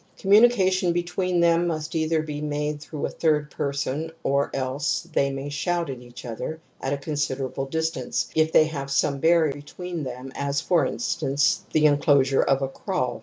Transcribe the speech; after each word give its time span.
Com 0.19 0.31
munication 0.31 0.93
between 0.93 1.39
them 1.41 1.67
must 1.67 1.93
either 1.93 2.23
be 2.23 2.41
made 2.41 2.81
through 2.81 3.05
a 3.05 3.09
third 3.11 3.51
person 3.51 4.11
or 4.23 4.49
else 4.51 5.07
they 5.13 5.29
may 5.29 5.47
shout 5.47 5.91
at 5.91 6.01
each 6.01 6.25
other 6.25 6.59
at 6.81 6.91
a 6.91 6.97
considerable 6.97 7.67
distance 7.67 8.27
if 8.33 8.51
they 8.51 8.65
have 8.65 8.89
some 8.89 9.19
barrier 9.19 9.53
between 9.53 10.01
them 10.03 10.31
as, 10.33 10.59
for 10.59 10.87
in 10.87 10.97
stance, 10.97 11.65
the 11.71 11.85
enclosure 11.85 12.41
of 12.41 12.63
a 12.63 12.67
kraal. 12.67 13.19